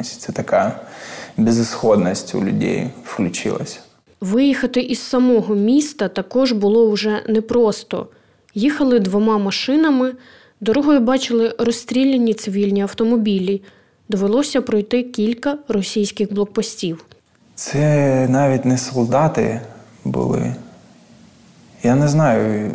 Ось 0.01 0.11
це 0.11 0.33
така 0.33 0.81
безісходність 1.37 2.35
у 2.35 2.45
людей 2.45 2.91
включилася. 3.05 3.79
Виїхати 4.21 4.81
із 4.81 4.99
самого 4.99 5.55
міста 5.55 6.09
також 6.09 6.53
було 6.53 6.91
вже 6.91 7.23
непросто. 7.29 8.09
Їхали 8.55 9.01
двома 9.01 9.39
машинами, 9.39 10.13
дорогою 10.61 11.01
бачили 11.01 11.55
розстріляні 11.59 12.35
цивільні 12.35 12.83
автомобілі. 12.83 13.63
Довелося 14.09 14.63
пройти 14.63 15.03
кілька 15.03 15.59
російських 15.69 16.35
блокпостів. 16.35 17.05
Це 17.55 18.27
навіть 18.31 18.65
не 18.65 18.79
солдати 18.79 19.61
були. 20.05 20.55
Я 21.83 21.95
не 21.95 22.09
знаю, 22.09 22.71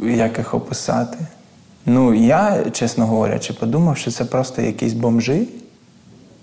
як 0.00 0.38
їх 0.38 0.54
описати. 0.54 1.18
Ну, 1.86 2.14
я, 2.14 2.64
чесно 2.72 3.06
говорячи, 3.06 3.52
подумав, 3.52 3.96
що 3.96 4.10
це 4.10 4.24
просто 4.24 4.62
якісь 4.62 4.92
бомжи, 4.92 5.46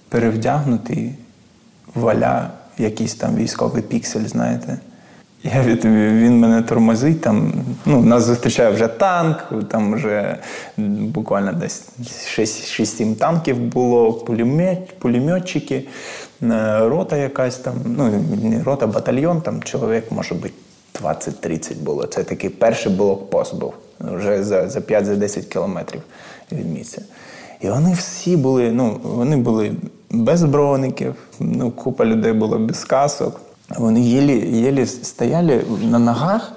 перевдягнутий 0.10 1.16
валя 1.96 2.50
якийсь 2.78 3.16
там 3.16 3.36
військовий 3.36 3.82
піксель, 3.82 4.26
знаєте. 4.26 4.80
Я 5.44 5.62
від, 5.62 5.86
Він 5.86 6.40
мене 6.40 6.62
тормозить, 6.62 7.22
там, 7.22 7.54
ну, 7.86 8.02
нас 8.02 8.24
зустрічає 8.24 8.72
вже 8.72 8.88
танк, 8.88 9.54
там 9.70 9.94
вже 9.94 10.38
буквально 10.78 11.54
десь 11.54 11.90
6-7 12.40 13.16
танків 13.16 13.60
було, 13.60 14.14
пулемет, 14.14 15.00
пулеметчики, 15.00 15.84
е, 16.44 16.80
рота 16.80 17.18
якась 17.18 17.58
там, 17.58 17.76
ну, 17.86 18.24
не 18.44 18.64
рота, 18.64 18.88
батальйон, 18.88 19.42
там 19.42 19.64
чоловік, 19.64 20.12
може 20.12 20.36
бути, 20.36 20.54
20-30 21.02 21.76
було. 21.76 22.06
Це 22.06 22.24
такий 22.24 22.50
перший 22.50 22.92
блокпост 22.92 23.56
був, 23.56 23.74
вже 24.00 24.44
за 24.44 24.70
за 24.70 24.80
5-10 24.80 25.46
кілометрів 25.46 26.02
від 26.52 26.74
місця. 26.74 27.02
І 27.62 27.70
вони 27.70 27.94
всі 27.94 28.38
були, 28.38 28.72
ну, 28.72 29.00
вони 29.04 29.38
були 29.38 29.72
без 30.12 30.44
броників, 30.44 31.16
ну, 31.40 31.72
купа 31.72 32.06
людей 32.06 32.34
було 32.34 32.60
без 32.60 32.86
касок. 32.86 33.42
Вони 33.78 34.02
єлі, 34.02 34.58
єлі 34.60 34.86
стояли 34.86 35.64
на 35.84 36.00
ногах 36.00 36.52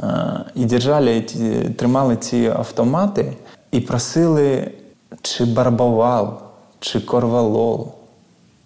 е, 0.00 0.06
і 0.54 0.64
держали, 0.64 1.20
тримали 1.78 2.16
ці 2.16 2.46
автомати 2.46 3.32
і 3.70 3.80
просили 3.80 4.70
чи 5.22 5.44
барбавал, 5.44 6.40
чи 6.80 7.00
корвалол. 7.00 7.92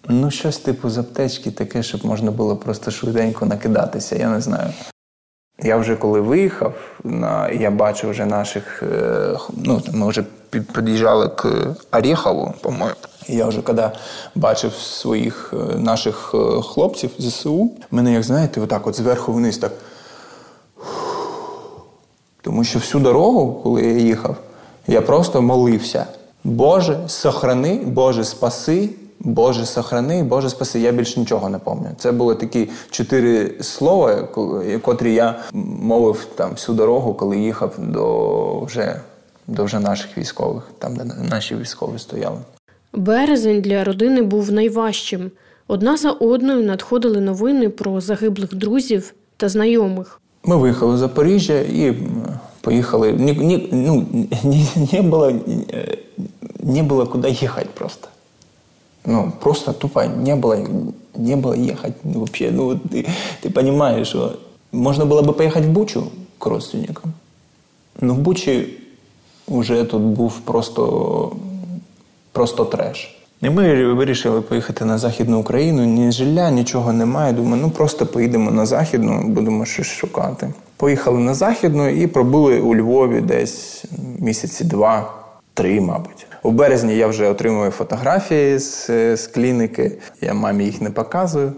Ну, 0.09 0.31
щось 0.31 0.57
типу 0.57 0.89
з 0.89 0.97
аптечки 0.97 1.51
таке, 1.51 1.83
щоб 1.83 2.05
можна 2.05 2.31
було 2.31 2.55
просто 2.55 2.91
швиденько 2.91 3.45
накидатися, 3.45 4.15
я 4.15 4.29
не 4.29 4.41
знаю. 4.41 4.69
Я 5.63 5.77
вже 5.77 5.95
коли 5.95 6.21
виїхав, 6.21 6.73
я 7.59 7.71
бачив 7.71 8.09
вже 8.09 8.25
наших, 8.25 8.83
е, 8.83 9.37
ну 9.57 9.81
ми 9.93 10.07
вже 10.07 10.23
під'їжджали 10.73 11.27
к 11.27 11.75
Орєхову, 11.91 12.53
по-моєму. 12.61 12.95
Я 13.27 13.45
вже 13.45 13.61
коли 13.61 13.91
бачив 14.35 14.73
своїх 14.73 15.53
е, 15.53 15.77
наших 15.79 16.31
е, 16.33 16.61
хлопців 16.61 17.11
ЗСУ, 17.19 17.71
мене, 17.91 18.13
як 18.13 18.23
знаєте, 18.23 18.61
отак 18.61 18.87
от 18.87 18.95
зверху 18.95 19.33
вниз 19.33 19.57
так. 19.57 19.71
Тому 22.41 22.63
що 22.63 22.79
всю 22.79 23.03
дорогу, 23.03 23.61
коли 23.63 23.81
я 23.81 23.91
їхав, 23.91 24.35
я 24.87 25.01
просто 25.01 25.41
молився. 25.41 26.05
Боже, 26.43 26.99
сохрани, 27.07 27.81
Боже, 27.85 28.23
спаси, 28.23 28.89
Боже, 29.19 29.65
сохрани, 29.65 30.23
Боже, 30.23 30.49
спаси. 30.49 30.79
Я 30.79 30.91
більше 30.91 31.19
нічого 31.19 31.49
не 31.49 31.59
пам'ятаю. 31.59 31.95
Це 31.97 32.11
були 32.11 32.35
такі 32.35 32.69
чотири 32.89 33.55
слова, 33.61 34.27
котрі 34.81 35.13
я 35.13 35.35
мовив 35.53 36.27
там 36.35 36.51
всю 36.51 36.75
дорогу, 36.75 37.13
коли 37.13 37.37
їхав 37.37 37.73
до 37.77 38.59
вже 38.61 39.01
до 39.47 39.63
вже 39.63 39.79
наших 39.79 40.17
військових, 40.17 40.63
там 40.79 40.95
де 40.95 41.03
наші 41.29 41.55
військові 41.55 41.99
стояли. 41.99 42.37
Березень 42.93 43.61
для 43.61 43.83
родини 43.83 44.21
був 44.21 44.51
найважчим. 44.51 45.31
Одна 45.67 45.97
за 45.97 46.11
одною 46.11 46.63
надходили 46.63 47.21
новини 47.21 47.69
про 47.69 48.01
загиблих 48.01 48.55
друзів 48.55 49.13
та 49.37 49.49
знайомих. 49.49 50.21
Ми 50.43 50.55
виїхали 50.55 50.93
в 50.93 50.97
Запоріжжя 50.97 51.59
і 51.59 51.93
поїхали. 52.61 53.11
Ні, 53.11 53.33
ні, 53.33 53.69
ну, 53.71 54.05
не, 54.43 54.67
не, 54.93 55.01
було, 55.01 55.33
не 56.59 56.83
було 56.83 57.07
куди 57.07 57.29
їхати 57.29 57.67
просто 57.73 58.07
Ну, 59.06 59.32
просто 59.40 59.72
тупо 59.72 60.06
не 60.06 60.36
было, 60.36 60.58
не 61.16 61.36
было 61.36 61.54
ехать 61.54 61.94
вообще. 62.04 62.50
Ну, 62.50 62.78
ты, 62.78 63.06
ты 63.42 63.50
понимаешь, 63.50 64.06
что 64.06 64.40
можно 64.72 65.06
было 65.06 65.22
бы 65.22 65.32
поехать 65.32 65.64
в 65.64 65.72
Бучу 65.72 66.10
к 66.38 66.46
родственникам. 66.46 67.12
Но 68.00 68.14
в 68.14 68.18
Бучі 68.18 68.68
вже 69.48 69.84
тут 69.84 70.02
був 70.02 70.40
просто 70.40 71.32
просто 72.32 72.64
треш. 72.64 73.18
І 73.42 73.50
ми 73.50 73.92
вирішили 73.92 74.40
поїхати 74.40 74.84
на 74.84 74.98
Західну 74.98 75.40
Україну. 75.40 75.84
Ні 75.84 76.12
жилля, 76.12 76.50
нічого 76.50 76.92
немає. 76.92 77.32
Думаю, 77.32 77.62
ну 77.62 77.70
просто 77.70 78.06
поїдемо 78.06 78.50
на 78.50 78.66
Західну, 78.66 79.22
будемо 79.28 79.64
щось 79.64 79.86
шукати. 79.86 80.52
Поїхали 80.76 81.18
на 81.18 81.34
Західну 81.34 81.88
і 81.88 82.06
пробули 82.06 82.60
у 82.60 82.74
Львові 82.74 83.20
десь 83.20 83.84
місяці 84.18 84.64
два-три, 84.64 85.80
мабуть. 85.80 86.26
У 86.47 86.51
березні 86.51 86.97
я 86.97 87.07
вже 87.07 87.29
отримую 87.29 87.71
фотографії 87.71 88.59
з, 88.59 88.87
з 89.17 89.27
клініки. 89.27 89.91
Я 90.21 90.33
мамі 90.33 90.65
їх 90.65 90.81
не 90.81 90.89
показую. 90.89 91.53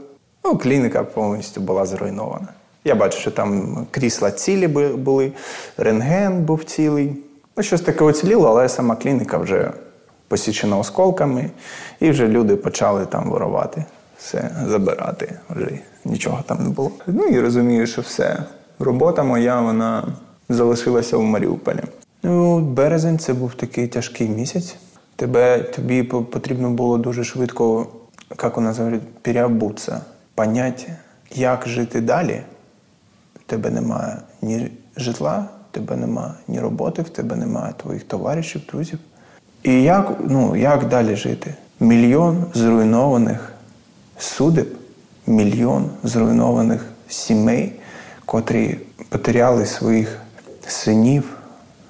Ну, 0.45 0.57
клініка 0.57 1.03
повністю 1.03 1.61
була 1.61 1.85
зруйнована. 1.85 2.47
Я 2.85 2.95
бачу, 2.95 3.19
що 3.19 3.31
там 3.31 3.77
крісла 3.91 4.31
цілі 4.31 4.67
були, 4.97 5.31
рентген 5.77 6.43
був 6.43 6.63
цілий. 6.63 7.15
Ну, 7.57 7.63
щось 7.63 7.81
таке 7.81 8.03
оціліло, 8.03 8.49
але 8.49 8.69
сама 8.69 8.95
клініка 8.95 9.37
вже 9.37 9.71
посічена 10.27 10.77
осколками, 10.77 11.49
і 11.99 12.09
вже 12.09 12.27
люди 12.27 12.55
почали 12.55 13.05
там 13.05 13.29
ворувати 13.29 13.85
все 14.17 14.51
забирати. 14.67 15.33
Вже 15.49 15.69
нічого 16.05 16.43
там 16.47 16.63
не 16.63 16.69
було. 16.69 16.91
Ну 17.07 17.25
і 17.25 17.39
розумію, 17.39 17.87
що 17.87 18.01
все. 18.01 18.43
Робота 18.79 19.23
моя, 19.23 19.61
вона 19.61 20.07
залишилася 20.49 21.17
в 21.17 21.23
Маріуполі. 21.23 21.81
Ну, 22.23 22.59
березень 22.59 23.19
це 23.19 23.33
був 23.33 23.53
такий 23.53 23.87
тяжкий 23.87 24.29
місяць. 24.29 24.75
Тебе 25.15 25.59
тобі 25.59 26.03
потрібно 26.03 26.69
було 26.69 26.97
дуже 26.97 27.23
швидко, 27.23 27.87
як 28.43 28.57
у 28.57 28.61
нас 28.61 28.77
говорять, 28.77 29.13
переобутися, 29.21 30.01
понять, 30.35 30.87
як 31.35 31.67
жити 31.67 32.01
далі. 32.01 32.41
В 33.35 33.43
тебе 33.49 33.69
немає 33.69 34.17
ні 34.41 34.71
житла, 34.97 35.45
в 35.71 35.73
тебе 35.73 35.95
немає 35.95 36.33
ні 36.47 36.59
роботи, 36.59 37.01
в 37.01 37.09
тебе 37.09 37.35
немає 37.35 37.73
твоїх 37.77 38.03
товаришів, 38.03 38.61
друзів. 38.71 38.99
І 39.63 39.83
як 39.83 40.17
ну, 40.27 40.55
як 40.55 40.87
далі 40.87 41.15
жити? 41.15 41.55
Мільйон 41.79 42.45
зруйнованих 42.53 43.53
судеб, 44.17 44.67
мільйон 45.27 45.89
зруйнованих 46.03 46.85
сімей, 47.07 47.73
котрі 48.25 48.77
потеряли 49.09 49.65
своїх 49.65 50.19
синів, 50.67 51.38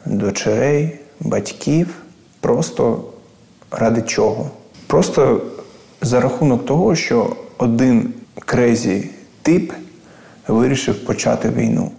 дочерей, 0.06 1.00
батьків 1.20 1.96
просто 2.40 3.04
ради 3.72 4.02
чого? 4.02 4.52
Просто 4.88 5.42
за 6.02 6.22
рахунок 6.22 6.66
того, 6.66 6.96
що 6.96 7.36
один 7.58 8.14
крезі 8.46 9.10
тип 9.42 9.72
вирішив 10.48 11.06
почати 11.06 11.50
війну. 11.50 11.92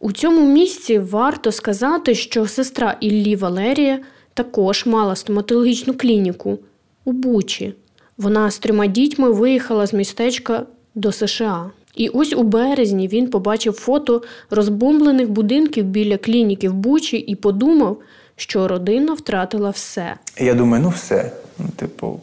У 0.00 0.12
цьому 0.12 0.52
місці 0.52 0.98
варто 0.98 1.52
сказати, 1.52 2.14
що 2.14 2.46
сестра 2.46 2.96
Іллі 3.00 3.36
Валерія 3.36 4.00
також 4.34 4.86
мала 4.86 5.16
стоматологічну 5.16 5.94
клініку 5.94 6.58
у 7.04 7.12
Бучі. 7.12 7.74
Вона 8.16 8.50
з 8.50 8.58
трьома 8.58 8.86
дітьми 8.86 9.30
виїхала 9.30 9.86
з 9.86 9.92
містечка 9.92 10.66
до 10.94 11.12
США. 11.12 11.70
І 11.98 12.08
ось 12.08 12.32
у 12.32 12.42
березні 12.42 13.08
він 13.08 13.30
побачив 13.30 13.72
фото 13.72 14.22
розбомблених 14.50 15.30
будинків 15.30 15.84
біля 15.84 16.16
клініки 16.16 16.68
в 16.68 16.74
Бучі 16.74 17.16
і 17.16 17.34
подумав, 17.34 17.96
що 18.36 18.68
родина 18.68 19.14
втратила 19.14 19.70
все. 19.70 20.14
Я 20.38 20.54
думаю, 20.54 20.82
ну 20.82 20.88
все. 20.88 21.32
Ну, 21.58 21.66
типу, 21.76 22.20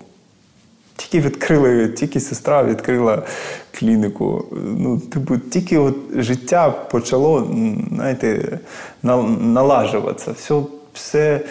тільки 0.96 1.28
відкрили, 1.28 1.88
тільки 1.88 2.20
сестра 2.20 2.64
відкрила 2.64 3.24
клініку. 3.72 4.46
Ну, 4.78 5.00
типу, 5.00 5.38
тільки 5.38 5.78
от 5.78 5.96
життя 6.16 6.70
почало 6.70 7.52
знаєте, 7.92 8.60
налажуватися. 9.04 10.32
Все, 10.32 10.62
все, 10.94 11.42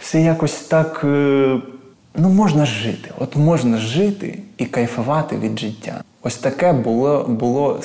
все 0.00 0.20
якось 0.20 0.60
так. 0.60 1.00
Е, 1.04 1.60
ну, 2.16 2.28
можна 2.28 2.66
жити. 2.66 3.10
От 3.18 3.36
можна 3.36 3.78
жити 3.78 4.38
і 4.58 4.64
кайфувати 4.64 5.36
від 5.36 5.58
життя. 5.58 6.02
Ось 6.26 6.36
таке 6.36 6.72
було 6.72 7.24
було, 7.28 7.80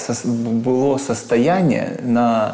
було 0.46 1.00
состояння 1.00 1.88
на 2.06 2.54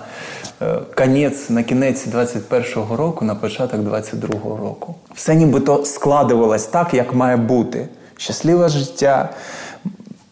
е, 0.62 0.80
кінець, 0.98 1.50
на 1.50 1.64
кінець 1.64 2.08
21-го 2.08 2.96
року, 2.96 3.26
на 3.26 3.36
початок 3.36 3.80
22-го 3.82 4.58
року. 4.58 4.96
Все 5.14 5.36
нібито 5.36 5.86
складувалось 5.86 6.66
так, 6.66 6.94
як 6.94 7.14
має 7.14 7.38
бути. 7.38 7.88
Щасливе 8.18 8.70
життя, 8.70 9.30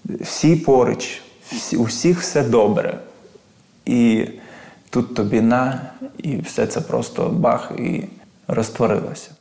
всі 0.06 0.56
поруч, 0.56 1.22
всі, 1.52 1.78
у 1.78 1.84
всіх 1.84 2.22
все 2.22 2.44
добре. 2.44 2.98
І 3.86 4.28
тут 4.90 5.16
тобі 5.16 5.42
на, 5.42 5.82
і 6.18 6.38
все 6.38 6.68
це 6.68 6.82
просто 6.82 7.30
бах 7.30 7.72
і 7.78 8.04
розтворилося. 8.48 9.32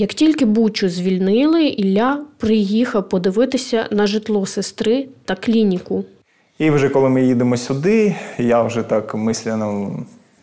Як 0.00 0.14
тільки 0.14 0.44
Бучу 0.44 0.88
звільнили, 0.88 1.66
Ілля 1.66 2.24
приїхав 2.36 3.08
подивитися 3.08 3.88
на 3.90 4.06
житло 4.06 4.46
сестри 4.46 5.08
та 5.24 5.34
клініку. 5.36 6.04
І 6.58 6.70
вже 6.70 6.88
коли 6.88 7.08
ми 7.08 7.22
їдемо 7.24 7.56
сюди, 7.56 8.16
я 8.38 8.62
вже 8.62 8.82
так 8.82 9.14
мисляно 9.14 9.98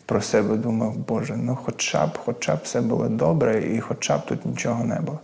про 0.06 0.20
себе 0.20 0.56
думав, 0.56 0.96
Боже, 1.08 1.36
ну 1.36 1.58
хоча 1.64 2.06
б, 2.06 2.10
хоча 2.24 2.56
б 2.56 2.58
все 2.64 2.80
було 2.80 3.08
добре, 3.08 3.74
і 3.74 3.80
хоча 3.80 4.18
б 4.18 4.26
тут 4.26 4.46
нічого 4.46 4.84
не 4.84 5.00
було. 5.00 5.20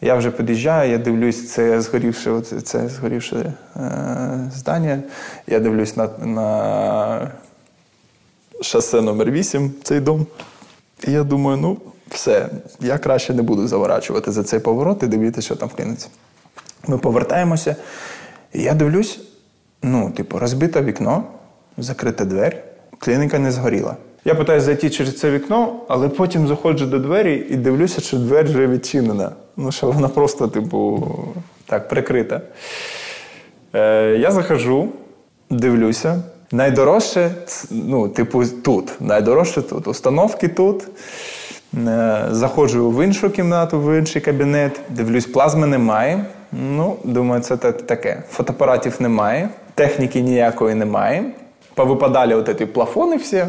Я 0.00 0.14
вже 0.14 0.30
під'їжджаю, 0.30 0.90
я 0.90 0.98
дивлюсь, 0.98 1.52
це 1.52 1.80
згорівше 1.80 2.40
це 2.40 2.88
згорівше 2.88 3.52
е, 3.76 4.50
здання. 4.54 5.02
Я 5.46 5.60
дивлюсь 5.60 5.96
на 5.96 6.08
на 6.18 7.30
шосе 8.62 9.00
номер 9.00 9.30
8 9.30 9.72
цей 9.82 10.00
дом. 10.00 10.26
І 11.08 11.12
я 11.12 11.24
думаю, 11.24 11.56
ну 11.56 11.76
все, 12.10 12.48
я 12.80 12.98
краще 12.98 13.34
не 13.34 13.42
буду 13.42 13.68
заворачувати 13.68 14.32
за 14.32 14.42
цей 14.42 14.60
поворот 14.60 15.02
і 15.02 15.06
дивитися, 15.06 15.44
що 15.46 15.56
там 15.56 15.68
вкинеться. 15.68 16.08
Ми 16.86 16.98
повертаємося, 16.98 17.76
і 18.52 18.62
я 18.62 18.74
дивлюсь: 18.74 19.20
ну, 19.82 20.10
типу, 20.10 20.38
розбите 20.38 20.82
вікно, 20.82 21.24
закрита 21.78 22.24
двері, 22.24 22.56
клініка 22.98 23.38
не 23.38 23.52
згоріла. 23.52 23.96
Я 24.24 24.34
питаюся 24.34 24.66
зайти 24.66 24.90
через 24.90 25.18
це 25.18 25.30
вікно, 25.30 25.80
але 25.88 26.08
потім 26.08 26.48
заходжу 26.48 26.84
до 26.84 26.98
двері 26.98 27.46
і 27.50 27.56
дивлюся, 27.56 28.00
що 28.00 28.16
двері 28.16 28.46
вже 28.46 28.66
відчинена. 28.66 29.32
Ну, 29.56 29.72
що 29.72 29.90
вона 29.90 30.08
просто, 30.08 30.48
типу, 30.48 31.08
так, 31.66 31.88
прикрита. 31.88 32.40
Е, 33.74 34.16
Я 34.20 34.30
захожу, 34.30 34.88
дивлюся. 35.50 36.22
Найдорожче, 36.52 37.30
ну, 37.70 38.08
типу, 38.08 38.44
тут. 38.46 39.00
Найдорожче 39.00 39.62
тут. 39.62 39.88
Установки 39.88 40.48
тут. 40.48 40.82
Е, 41.74 42.26
заходжу 42.30 42.90
в 42.90 43.04
іншу 43.04 43.30
кімнату, 43.30 43.80
в 43.80 43.98
інший 43.98 44.22
кабінет, 44.22 44.80
дивлюсь, 44.88 45.26
плазми 45.26 45.66
немає. 45.66 46.24
Ну, 46.52 46.96
думаю, 47.04 47.42
це 47.42 47.56
таке. 47.56 48.22
Фотоапаратів 48.30 48.96
немає, 48.98 49.48
техніки 49.74 50.20
ніякої 50.20 50.74
немає. 50.74 51.24
Повипадали 51.74 52.34
от 52.34 52.58
ці 52.58 52.66
плафони 52.66 53.16
всі, 53.16 53.44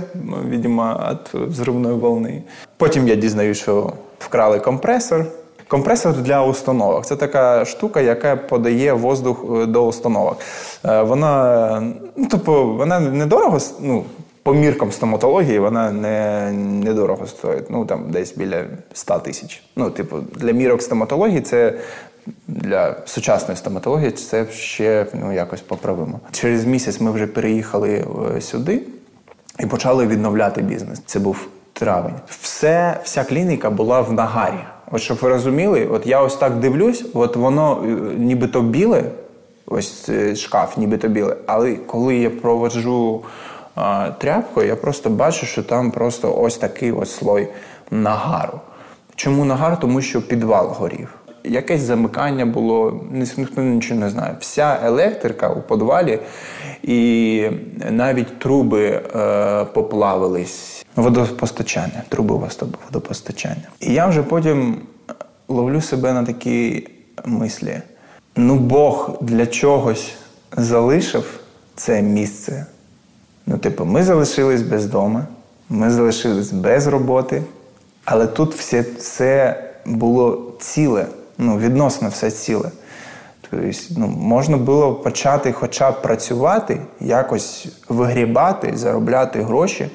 видимо, 0.49 0.99
від 1.11 1.49
взривної 1.49 1.95
волни. 1.95 2.43
Потім 2.77 3.07
я 3.07 3.15
дізнаюся, 3.15 3.61
що 3.61 3.93
вкрали 4.19 4.59
компресор. 4.59 5.25
Компресор 5.67 6.13
для 6.13 6.45
установок 6.45 7.05
це 7.05 7.15
така 7.15 7.65
штука, 7.65 8.01
яка 8.01 8.35
подає 8.35 8.93
воздух 8.93 9.45
е, 9.55 9.65
до 9.65 9.85
установок. 9.85 10.37
Е, 10.85 11.01
вона 11.01 11.93
ну, 12.15 12.27
тобто, 12.31 12.63
вона 12.63 12.99
недорого, 12.99 13.57
ну, 13.79 14.03
по 14.43 14.53
міркам 14.53 14.91
стоматології 14.91 15.59
вона 15.59 15.91
не 15.91 16.51
недорого 16.51 17.27
стоїть. 17.27 17.69
Ну 17.69 17.85
там 17.85 18.11
десь 18.11 18.37
біля 18.37 18.63
100 18.93 19.19
тисяч. 19.19 19.63
Ну, 19.75 19.89
типу, 19.89 20.17
для 20.35 20.51
мірок 20.51 20.81
стоматології 20.81 21.41
це. 21.41 21.73
Для 22.47 22.95
сучасної 23.05 23.57
стоматології 23.57 24.11
це 24.11 24.45
ще 24.51 25.05
ну, 25.13 25.33
якось 25.33 25.61
поправимо. 25.61 26.19
Через 26.31 26.65
місяць 26.65 27.01
ми 27.01 27.11
вже 27.11 27.27
переїхали 27.27 28.05
е, 28.37 28.41
сюди 28.41 28.81
і 29.59 29.65
почали 29.65 30.07
відновляти 30.07 30.61
бізнес. 30.61 31.01
Це 31.05 31.19
був 31.19 31.47
травень. 31.73 32.13
Все, 32.27 32.99
Вся 33.03 33.23
клініка 33.23 33.69
була 33.69 34.01
в 34.01 34.13
нагарі. 34.13 34.59
От 34.91 35.01
щоб 35.01 35.17
ви 35.21 35.29
розуміли, 35.29 35.87
от 35.91 36.07
я 36.07 36.21
ось 36.21 36.35
так 36.35 36.59
дивлюсь, 36.59 37.05
от 37.13 37.35
воно 37.35 37.83
е, 37.83 37.87
нібито 38.17 38.61
біле, 38.61 39.03
ось 39.65 40.09
шкаф, 40.35 40.77
нібито 40.77 41.07
біле, 41.07 41.35
але 41.45 41.75
коли 41.75 42.15
я 42.15 42.29
проводжу 42.29 43.23
тряпкою, 44.17 44.67
я 44.67 44.75
просто 44.75 45.09
бачу, 45.09 45.45
що 45.45 45.63
там 45.63 45.91
просто 45.91 46.35
ось 46.37 46.57
такий 46.57 46.91
ось 46.91 47.15
слой 47.15 47.47
нагару. 47.91 48.59
Чому 49.15 49.45
нагар? 49.45 49.79
Тому 49.79 50.01
що 50.01 50.21
підвал 50.21 50.67
горів. 50.67 51.15
Якесь 51.43 51.81
замикання 51.81 52.45
було, 52.45 53.01
ніхто 53.11 53.61
нічого 53.61 53.99
не 53.99 54.09
знає. 54.09 54.35
Вся 54.39 54.79
електрика 54.83 55.49
у 55.49 55.61
подвалі, 55.61 56.19
і 56.83 57.49
навіть 57.91 58.39
труби 58.39 59.01
е, 59.15 59.65
поплавились. 59.65 60.85
Водопостачання, 60.95 62.03
труби 62.09 62.39
водопостачання. 62.85 63.67
І 63.79 63.93
я 63.93 64.07
вже 64.07 64.23
потім 64.23 64.77
ловлю 65.47 65.81
себе 65.81 66.13
на 66.13 66.23
такі 66.23 66.87
мислі. 67.25 67.81
Ну, 68.35 68.55
Бог 68.55 69.17
для 69.21 69.45
чогось 69.45 70.13
залишив 70.57 71.39
це 71.75 72.01
місце. 72.01 72.65
Ну, 73.45 73.57
типу, 73.57 73.85
ми 73.85 74.03
залишились 74.03 74.61
без 74.61 74.85
дому, 74.85 75.23
ми 75.69 75.91
залишились 75.91 76.51
без 76.51 76.87
роботи, 76.87 77.43
але 78.05 78.27
тут 78.27 78.55
все 78.55 78.83
це 78.83 79.63
було 79.85 80.53
ціле, 80.59 81.05
ну, 81.37 81.57
відносно 81.57 82.09
все 82.09 82.31
ціле. 82.31 82.71
Тобто, 83.41 83.67
ну, 83.97 84.07
можна 84.07 84.57
було 84.57 84.93
почати 84.93 85.51
хоча 85.51 85.91
б 85.91 86.01
працювати, 86.01 86.81
якось 86.99 87.67
вигрібати, 87.89 88.71
заробляти 88.75 89.41
гроші. 89.41 89.89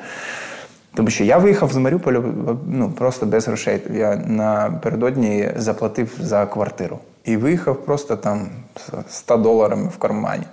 Тому 0.94 1.10
що 1.10 1.24
я 1.24 1.38
виїхав 1.38 1.72
з 1.72 1.76
Маріуполя 1.76 2.22
ну, 2.66 2.90
просто 2.90 3.26
без 3.26 3.46
грошей. 3.46 3.82
Я 3.94 4.16
напередодні 4.16 5.50
заплатив 5.56 6.12
за 6.20 6.46
квартиру. 6.46 6.98
І 7.24 7.36
виїхав 7.36 7.84
просто 7.84 8.16
там 8.16 8.48
100 9.10 9.36
доларами 9.36 9.88
в 9.88 9.98
кармані. 9.98 10.44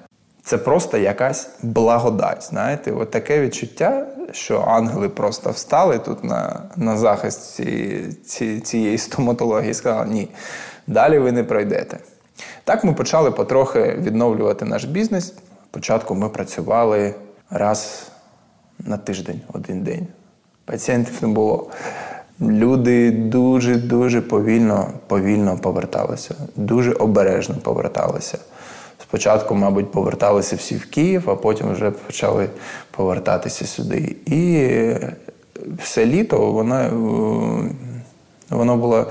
Це 0.46 0.58
просто 0.58 0.98
якась 0.98 1.50
благодать. 1.62 2.44
Знаєте, 2.44 2.92
от 2.92 3.12
таке 3.12 3.42
відчуття, 3.42 4.08
що 4.32 4.62
ангели 4.62 5.10
просто 5.10 5.52
встали 5.52 6.00
тут 6.00 6.24
на 6.24 6.62
на 6.76 6.98
захист 6.98 7.56
ці, 7.56 8.02
ці, 8.26 8.60
цієї 8.60 8.98
стоматології 8.98 9.72
і 9.72 9.74
сказали, 9.74 10.08
ні, 10.10 10.30
далі 10.88 11.20
ви 11.20 11.32
не 11.32 11.44
пройдете. 11.44 11.98
Так 12.64 12.84
ми 12.84 12.94
почали 12.94 13.32
потрохи 13.32 14.00
відновлювати 14.02 14.66
наш 14.66 14.84
бізнес. 14.86 15.34
Спочатку 15.72 16.16
ми 16.16 16.30
працювали 16.30 17.16
раз 17.50 18.08
на 18.80 18.98
тиждень, 18.98 19.42
один 19.54 19.84
день. 19.84 20.08
Пацієнтів 20.66 21.18
не 21.22 21.28
було. 21.28 21.70
Люди 22.42 23.12
дуже-дуже 23.12 24.22
повільно 24.22 24.92
повільно 25.08 25.58
поверталися, 25.58 26.36
дуже 26.56 26.92
обережно 26.92 27.56
поверталися. 27.56 28.38
Спочатку, 29.08 29.56
мабуть, 29.56 29.92
поверталися 29.92 30.56
всі 30.56 30.76
в 30.76 30.86
Київ, 30.86 31.30
а 31.30 31.36
потім 31.36 31.72
вже 31.72 31.92
почали 31.92 32.50
повертатися 32.92 33.66
сюди. 33.66 34.16
І 34.26 34.70
все 35.84 36.06
літо 36.06 36.52
воно, 36.52 36.90
воно 38.50 38.78
було 38.78 39.06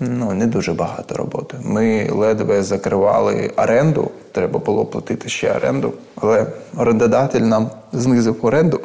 ну, 0.00 0.32
не 0.32 0.46
дуже 0.46 0.72
багато 0.72 1.14
роботи. 1.14 1.56
Ми 1.62 2.08
ледве 2.10 2.62
закривали 2.62 3.50
оренду, 3.56 4.10
треба 4.32 4.58
було 4.58 4.84
платити 4.84 5.28
ще 5.28 5.52
оренду, 5.52 5.92
але 6.16 6.46
орендодатель 6.76 7.40
нам 7.40 7.70
знизив 7.92 8.36
оренду, 8.42 8.80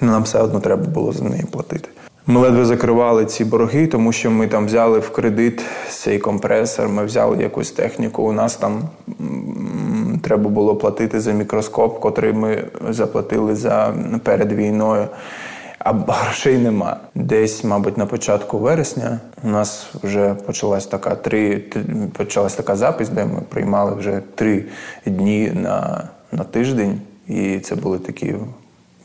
нам 0.00 0.22
все 0.22 0.38
одно 0.38 0.60
треба 0.60 0.84
було 0.84 1.12
за 1.12 1.24
неї 1.24 1.44
платити. 1.50 1.88
Ми 2.26 2.40
ледве 2.40 2.64
закривали 2.64 3.26
ці 3.26 3.44
борги, 3.44 3.86
тому 3.86 4.12
що 4.12 4.30
ми 4.30 4.48
там 4.48 4.66
взяли 4.66 4.98
в 4.98 5.10
кредит 5.10 5.62
цей 5.90 6.18
компресор, 6.18 6.88
ми 6.88 7.04
взяли 7.04 7.42
якусь 7.42 7.72
техніку. 7.72 8.22
У 8.22 8.32
нас 8.32 8.56
там 8.56 8.82
треба 10.22 10.50
було 10.50 10.76
платити 10.76 11.20
за 11.20 11.32
мікроскоп, 11.32 12.00
котрий 12.00 12.32
ми 12.32 12.64
заплатили 12.90 13.54
за 13.54 13.94
перед 14.22 14.52
війною. 14.52 15.08
А 15.78 15.92
грошей 15.92 16.58
нема. 16.58 16.96
Десь, 17.14 17.64
мабуть, 17.64 17.98
на 17.98 18.06
початку 18.06 18.58
вересня 18.58 19.20
у 19.42 19.48
нас 19.48 19.90
вже 20.02 20.34
почалась 20.34 20.86
така 20.86 21.14
три 21.14 21.64
почалась 22.16 22.54
така 22.54 22.76
запись, 22.76 23.08
де 23.08 23.24
ми 23.24 23.40
приймали 23.48 23.94
вже 23.94 24.22
три 24.34 24.64
дні 25.06 25.52
на, 25.54 26.04
на 26.32 26.44
тиждень, 26.44 27.00
і 27.28 27.58
це 27.58 27.74
були 27.74 27.98
такі 27.98 28.34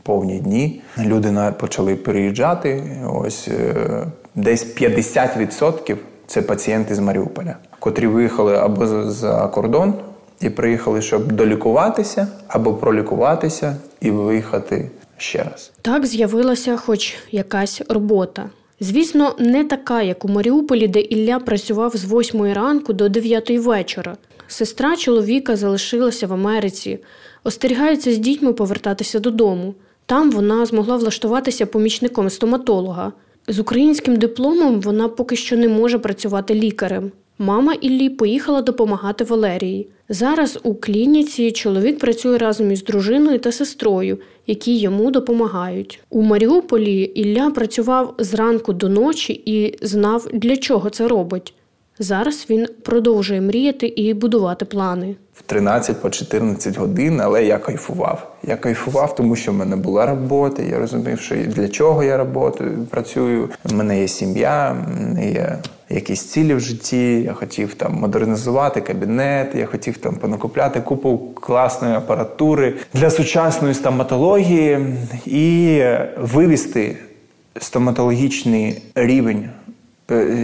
повні 0.08 0.40
дні. 0.40 0.82
Люди 1.00 1.54
почали 1.60 1.96
переїжджати. 1.96 2.84
Ось 3.14 3.48
е, 3.48 4.08
десь 4.36 4.78
50% 4.82 5.98
це 6.28 6.42
пацієнти 6.42 6.96
з 6.96 7.00
Маріуполя, 7.00 7.56
котрі 7.80 8.08
виїхали 8.08 8.56
або 8.56 8.88
за 9.12 9.48
кордон 9.48 9.94
і 10.42 10.50
приїхали, 10.50 11.02
щоб 11.02 11.32
долікуватися, 11.32 12.28
або 12.48 12.74
пролікуватися 12.74 13.76
і 14.02 14.12
виїхати 14.12 14.92
ще 15.18 15.44
раз. 15.44 15.72
Так 15.82 16.06
з'явилася, 16.06 16.78
хоч 16.78 17.16
якась 17.32 17.82
робота. 17.90 18.50
Звісно, 18.80 19.36
не 19.40 19.64
така, 19.64 20.02
як 20.02 20.26
у 20.26 20.28
Маріуполі, 20.28 20.88
де 20.88 21.00
Ілля 21.00 21.40
працював 21.40 21.96
з 21.96 22.14
8 22.14 22.54
ранку 22.54 22.94
до 22.94 23.10
9 23.10 23.50
вечора. 23.50 24.18
Сестра 24.48 24.96
чоловіка 24.96 25.56
залишилася 25.56 26.28
в 26.28 26.34
Америці, 26.34 27.00
остерігається 27.44 28.14
з 28.14 28.18
дітьми 28.18 28.54
повертатися 28.54 29.20
додому. 29.20 29.74
Там 30.08 30.32
вона 30.32 30.66
змогла 30.66 30.98
влаштуватися 30.98 31.66
помічником 31.66 32.30
стоматолога. 32.30 33.14
З 33.48 33.60
українським 33.60 34.16
дипломом 34.16 34.82
вона 34.82 35.08
поки 35.08 35.36
що 35.36 35.58
не 35.58 35.68
може 35.68 36.00
працювати 36.00 36.54
лікарем. 36.56 37.12
Мама 37.40 37.74
Іллі 37.74 38.10
поїхала 38.10 38.62
допомагати 38.62 39.24
Валерії. 39.24 39.88
Зараз 40.10 40.60
у 40.64 40.76
клініці 40.76 41.52
чоловік 41.52 42.00
працює 42.00 42.38
разом 42.38 42.72
із 42.72 42.84
дружиною 42.84 43.40
та 43.40 43.52
сестрою, 43.52 44.18
які 44.48 44.78
йому 44.78 45.12
допомагають. 45.12 46.00
У 46.10 46.22
Маріуполі 46.22 47.02
Ілля 47.02 47.50
працював 47.50 48.16
зранку 48.20 48.74
до 48.74 48.90
ночі 48.90 49.42
і 49.46 49.78
знав, 49.82 50.28
для 50.34 50.58
чого 50.58 50.90
це 50.90 51.08
робить. 51.08 51.54
Зараз 52.00 52.48
він 52.50 52.68
продовжує 52.84 53.42
мріяти 53.42 53.88
і 53.88 54.14
будувати 54.14 54.66
плани. 54.66 55.16
В 55.34 55.42
13 55.42 56.02
по 56.02 56.10
14 56.10 56.78
годин, 56.78 57.22
але 57.22 57.46
я 57.46 57.58
кайфував. 57.58 58.36
Я 58.44 58.58
кайфував, 58.58 59.16
тому 59.16 59.36
що 59.36 59.52
в 59.52 59.56
мене 59.56 59.76
була 59.76 60.06
робота. 60.06 60.64
Я 60.64 60.80
розумів, 60.80 61.20
що 61.20 61.36
для 61.36 61.68
чого 61.68 62.04
я 62.04 62.18
роботаю, 62.18 62.88
працюю. 62.90 63.50
У 63.72 63.76
мене 63.76 64.02
є 64.02 64.08
сім'я, 64.08 64.72
в 64.72 65.00
мене 65.02 65.32
є 65.32 65.58
якісь 65.90 66.22
цілі 66.22 66.54
в 66.54 66.60
житті. 66.60 67.22
Я 67.22 67.34
хотів 67.34 67.74
там 67.74 67.94
модернізувати 67.94 68.82
кабінет, 68.82 69.56
я 69.56 69.66
хотів 69.66 69.98
там 69.98 70.16
понакупляти 70.16 70.82
купу 70.82 71.32
класної 71.34 71.96
апаратури 71.96 72.74
для 72.94 73.10
сучасної 73.10 73.74
стоматології 73.74 74.96
і 75.26 75.82
вивести 76.18 76.98
стоматологічний 77.60 78.82
рівень 78.96 79.50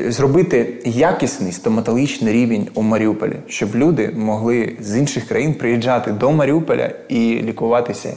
зробити 0.08 0.74
якісний 0.86 1.52
стоматологічний 1.52 2.34
рівень 2.34 2.68
у 2.74 2.82
Маріуполі, 2.82 3.36
щоб 3.48 3.76
люди 3.76 4.12
могли 4.16 4.78
з 4.80 4.98
інших 4.98 5.28
країн 5.28 5.54
приїжджати 5.54 6.12
до 6.12 6.32
Маріуполя 6.32 6.92
і 7.10 7.42
лікуватися 7.44 8.14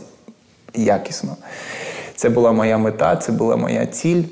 якісно. 0.75 1.37
Це 2.15 2.29
була 2.29 2.53
моя 2.53 2.79
мета, 2.79 3.17
це 3.17 3.33
була 3.33 3.57
моя 3.57 3.87
ціль. 3.87 4.23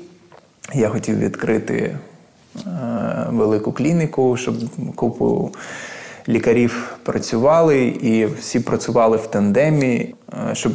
Я 0.73 0.89
хотів 0.89 1.19
відкрити 1.19 1.75
е, 1.75 1.97
велику 3.29 3.71
клініку, 3.71 4.37
щоб 4.37 4.55
купу 4.95 5.51
лікарів 6.29 6.97
працювали, 7.03 7.85
і 7.85 8.25
всі 8.25 8.59
працювали 8.59 9.17
в 9.17 9.27
тандемі, 9.27 10.15
е, 10.33 10.55
щоб 10.55 10.71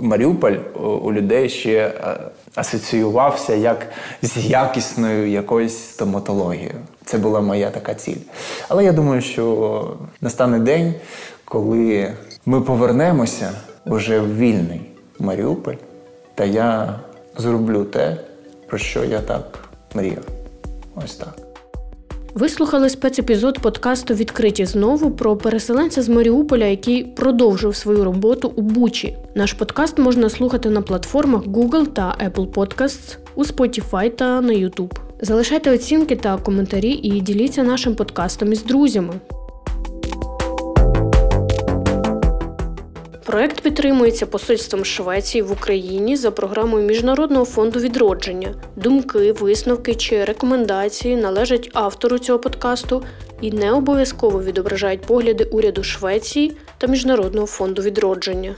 Маріуполь 0.00 0.56
у 1.02 1.12
людей 1.12 1.48
ще 1.48 1.76
е, 1.76 2.18
асоціювався 2.54 3.54
як 3.54 3.86
з 4.22 4.36
якісною 4.36 5.30
якоюсь 5.30 5.78
стоматологією. 5.78 6.74
Це 7.04 7.18
була 7.18 7.40
моя 7.40 7.70
така 7.70 7.94
ціль. 7.94 8.22
Але 8.68 8.84
я 8.84 8.92
думаю, 8.92 9.20
що 9.20 9.96
настане 10.20 10.58
день, 10.58 10.94
коли 11.44 12.14
ми 12.46 12.60
повернемося 12.60 13.50
вже 13.86 14.20
в 14.20 14.38
вільний 14.38 14.80
Маріуполь, 15.18 15.74
та 16.34 16.44
я 16.44 17.00
зроблю 17.36 17.84
те, 17.84 18.16
про 18.66 18.78
що 18.78 19.04
я 19.04 19.20
так 19.20 19.58
мріяв. 19.94 20.24
Ось 21.04 21.16
так. 21.16 21.47
Ви 22.34 22.48
слухали 22.48 22.90
спецепізод 22.90 23.58
подкасту 23.58 24.14
Відкриті 24.14 24.64
знову 24.66 25.10
про 25.10 25.36
переселенця 25.36 26.02
з 26.02 26.08
Маріуполя, 26.08 26.64
який 26.64 27.04
продовжив 27.04 27.76
свою 27.76 28.04
роботу 28.04 28.52
у 28.56 28.62
Бучі. 28.62 29.16
Наш 29.34 29.52
подкаст 29.52 29.98
можна 29.98 30.30
слухати 30.30 30.70
на 30.70 30.82
платформах 30.82 31.42
Google 31.42 31.86
та 31.86 32.16
Apple 32.26 32.46
Podcasts, 32.52 33.16
у 33.34 33.44
Spotify 33.44 34.10
та 34.10 34.40
на 34.40 34.52
YouTube. 34.52 34.98
Залишайте 35.20 35.70
оцінки 35.70 36.16
та 36.16 36.36
коментарі 36.36 36.90
і 36.90 37.20
діліться 37.20 37.62
нашим 37.62 37.94
подкастом 37.94 38.52
із 38.52 38.64
друзями. 38.64 39.14
Проект 43.28 43.60
підтримується 43.60 44.26
посольством 44.26 44.84
Швеції 44.84 45.42
в 45.42 45.52
Україні 45.52 46.16
за 46.16 46.30
програмою 46.30 46.86
Міжнародного 46.86 47.44
фонду 47.44 47.80
відродження. 47.80 48.54
Думки, 48.76 49.32
висновки 49.32 49.94
чи 49.94 50.24
рекомендації 50.24 51.16
належать 51.16 51.70
автору 51.74 52.18
цього 52.18 52.38
подкасту 52.38 53.02
і 53.40 53.50
не 53.50 53.72
обов'язково 53.72 54.42
відображають 54.42 55.00
погляди 55.00 55.44
уряду 55.44 55.82
Швеції 55.82 56.56
та 56.78 56.86
Міжнародного 56.86 57.46
фонду 57.46 57.82
відродження. 57.82 58.54